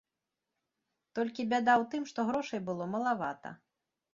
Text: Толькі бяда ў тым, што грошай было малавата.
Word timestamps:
Толькі 1.19 1.45
бяда 1.51 1.73
ў 1.81 1.91
тым, 1.91 2.03
што 2.13 2.19
грошай 2.31 2.59
было 2.71 2.83
малавата. 2.95 3.49